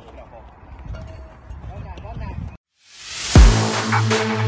[0.00, 0.26] ball.
[4.08, 4.45] Get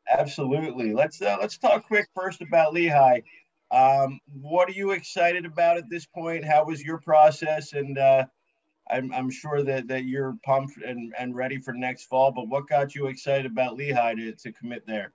[0.08, 0.92] Absolutely.
[0.92, 3.22] Let's uh, let's talk quick first about Lehigh.
[3.70, 6.44] Um, what are you excited about at this point?
[6.44, 7.72] How was your process?
[7.72, 8.26] And uh,
[8.90, 12.32] I'm, I'm sure that, that you're pumped and, and ready for next fall.
[12.32, 15.12] But what got you excited about Lehigh to, to commit there?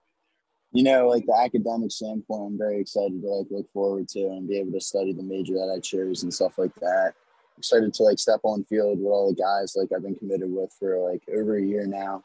[0.72, 4.47] You know, like the academic standpoint, I'm very excited to like look forward to and
[4.47, 7.14] be able to study the major that I chose and stuff like that.
[7.58, 10.72] Excited to like step on field with all the guys like I've been committed with
[10.80, 12.23] for like over a year now.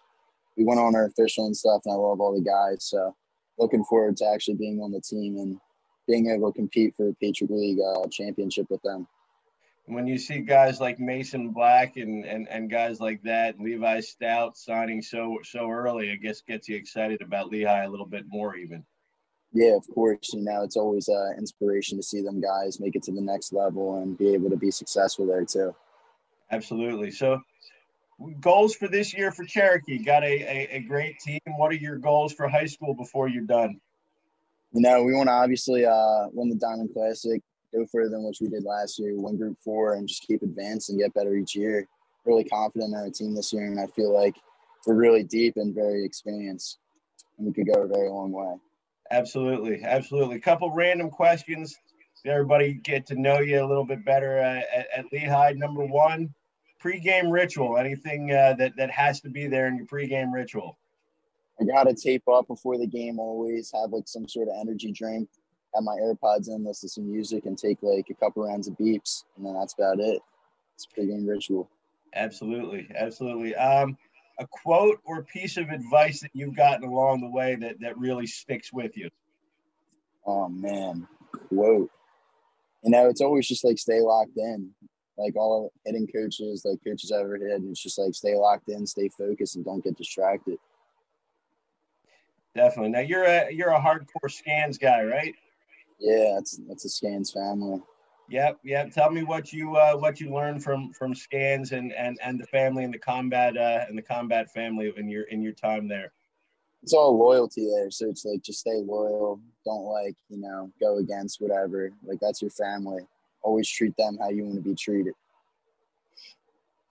[0.56, 2.84] We went on our official and stuff, and I love all the guys.
[2.84, 3.16] So
[3.58, 5.58] looking forward to actually being on the team and
[6.06, 9.08] being able to compete for a Patriot League uh, championship with them.
[9.86, 14.56] When you see guys like Mason Black and, and, and guys like that, Levi Stout
[14.56, 18.56] signing so so early, I guess gets you excited about Lehigh a little bit more
[18.56, 18.84] even.
[19.52, 20.32] Yeah, of course.
[20.32, 23.52] You know, it's always uh, inspiration to see them guys make it to the next
[23.52, 25.74] level and be able to be successful there too.
[26.50, 27.10] Absolutely.
[27.12, 27.40] So,
[28.40, 29.98] goals for this year for Cherokee?
[29.98, 31.40] Got a, a, a great team.
[31.56, 33.80] What are your goals for high school before you're done?
[34.72, 37.40] You know, we want to obviously uh, win the Diamond Classic,
[37.74, 40.98] go further than what we did last year, win Group Four, and just keep advancing,
[40.98, 41.86] get better each year.
[42.24, 44.34] Really confident in our team this year, and I feel like
[44.86, 46.78] we're really deep and very experienced,
[47.36, 48.54] and we could go a very long way.
[49.10, 50.36] Absolutely, absolutely.
[50.36, 51.76] A couple random questions.
[52.24, 55.52] Everybody get to know you a little bit better uh, at, at Lehigh.
[55.52, 56.32] Number one,
[56.82, 57.76] pregame ritual.
[57.76, 60.78] Anything uh, that that has to be there in your pregame ritual?
[61.60, 63.18] I got to tape up before the game.
[63.18, 65.28] Always have like some sort of energy drink.
[65.74, 68.74] Have my AirPods in, listen to some music, and take like a couple rounds of
[68.74, 70.20] BPs, and then that's about it.
[70.74, 71.68] It's pregame ritual.
[72.14, 73.54] Absolutely, absolutely.
[73.56, 73.96] Um,
[74.38, 78.26] a quote or piece of advice that you've gotten along the way that that really
[78.26, 79.10] sticks with you.
[80.26, 81.06] Oh man,
[81.48, 81.90] quote.
[82.82, 84.70] You know, it's always just like stay locked in.
[85.16, 88.84] Like all hitting coaches, like coaches I've ever hit, it's just like stay locked in,
[88.84, 90.58] stay focused, and don't get distracted.
[92.56, 92.90] Definitely.
[92.90, 95.34] Now you're a you're a hardcore scans guy, right?
[95.98, 97.80] Yeah, that's that's a scans family.
[98.28, 98.90] Yep, yep.
[98.90, 102.46] Tell me what you uh, what you learned from from scans and and and the
[102.46, 106.12] family and the combat uh, and the combat family in your in your time there.
[106.82, 109.40] It's all loyalty there, so it's like just stay loyal.
[109.64, 111.90] Don't like you know go against whatever.
[112.04, 113.02] Like that's your family.
[113.42, 115.14] Always treat them how you want to be treated.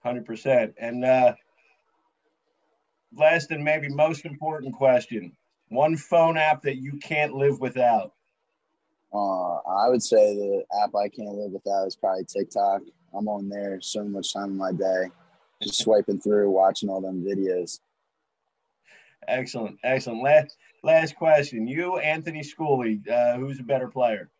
[0.02, 0.74] Hundred percent.
[0.78, 1.34] And uh,
[3.16, 5.36] last and maybe most important question:
[5.68, 8.13] one phone app that you can't live without.
[9.14, 12.82] Uh, I would say the app I can't live without is probably TikTok.
[13.16, 15.10] I'm on there so much time in my day,
[15.62, 17.78] just swiping through, watching all them videos.
[19.28, 20.22] Excellent, excellent.
[20.22, 24.30] Last last question: You, Anthony Schooley, uh, who's a better player?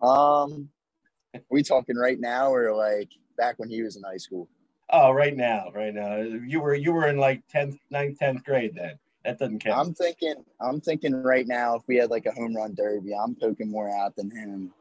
[0.00, 0.68] Um,
[1.50, 4.48] we talking right now or like back when he was in high school?
[4.90, 6.16] Oh, right now, right now.
[6.16, 8.98] You were you were in like 10th, 9th, 10th grade then.
[9.28, 9.78] That doesn't count.
[9.78, 13.34] I'm thinking I'm thinking right now if we had like a home run derby, I'm
[13.34, 14.72] poking more out than him.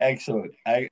[0.00, 0.52] Excellent.
[0.64, 0.90] I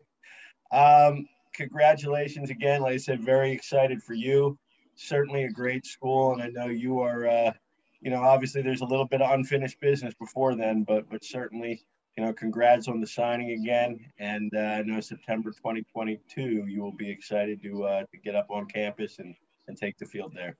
[0.72, 2.80] um congratulations again.
[2.80, 4.58] Like I said, very excited for you.
[4.96, 7.52] Certainly a great school, and I know you are uh,
[8.00, 11.84] you know, obviously there's a little bit of unfinished business before then, but but certainly
[12.16, 14.00] you know, congrats on the signing again.
[14.18, 18.48] And uh, I know September 2022, you will be excited to uh, to get up
[18.50, 19.36] on campus and
[19.68, 20.56] and take the field there.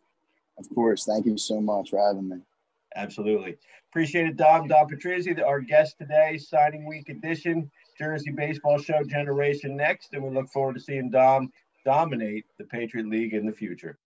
[0.61, 1.05] Of course.
[1.05, 2.37] Thank you so much for having me.
[2.95, 3.57] Absolutely.
[3.91, 4.69] Appreciate it, Dom.
[4.69, 10.13] Dom Patrizzi, our guest today, signing week edition, Jersey Baseball Show Generation Next.
[10.13, 11.51] And we look forward to seeing Dom
[11.85, 13.99] dominate the Patriot League in the future.